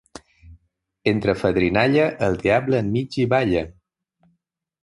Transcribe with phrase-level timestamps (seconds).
[1.11, 3.63] Entre fadrinalla, el diable enmig hi balla.